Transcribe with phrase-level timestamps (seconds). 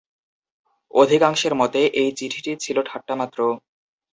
[0.93, 3.39] অধিকাংশের মতে, এই চিঠিটি ছিল ঠাট্টা মাত্র।